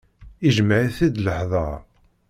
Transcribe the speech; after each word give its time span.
Ijmeɛ-it-id 0.47 1.15
s 1.19 1.23
leḥder. 1.25 1.75